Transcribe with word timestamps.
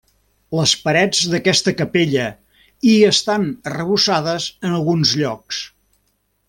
Les 0.59 0.71
parets 0.85 1.19
d'aquesta 1.33 1.73
capella 1.81 2.25
i 2.93 2.97
estan 3.11 3.47
arrebossades 3.73 4.49
en 4.71 4.75
alguns 4.79 5.17
llocs. 5.23 5.65